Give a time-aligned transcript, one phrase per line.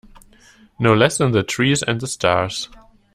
[0.79, 2.69] No less than the trees and the stars